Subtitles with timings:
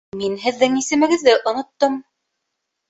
[0.21, 2.03] Мин һеҙҙең исемегеҙҙе оноттом